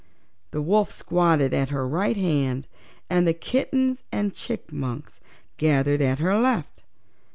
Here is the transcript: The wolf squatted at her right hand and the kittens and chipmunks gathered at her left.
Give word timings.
The 0.49 0.63
wolf 0.63 0.89
squatted 0.91 1.53
at 1.53 1.69
her 1.69 1.87
right 1.87 2.17
hand 2.17 2.65
and 3.07 3.27
the 3.27 3.35
kittens 3.35 4.01
and 4.11 4.33
chipmunks 4.33 5.19
gathered 5.57 6.01
at 6.01 6.17
her 6.17 6.39
left. 6.39 6.81